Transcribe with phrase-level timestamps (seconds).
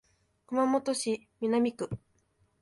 [0.47, 1.87] 熊本市南区